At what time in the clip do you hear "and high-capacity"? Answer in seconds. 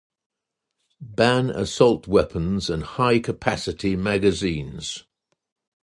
2.71-3.95